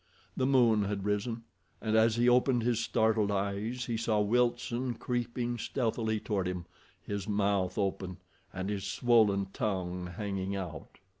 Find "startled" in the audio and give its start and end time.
2.79-3.29